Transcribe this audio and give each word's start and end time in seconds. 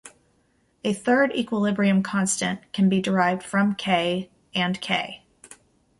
A 0.83 0.93
third 0.93 1.31
equilibrium 1.35 2.01
constant 2.01 2.73
can 2.73 2.89
be 2.89 2.99
derived 2.99 3.43
from 3.43 3.75
"K" 3.75 4.31
and 4.55 4.81
"K". 4.81 5.27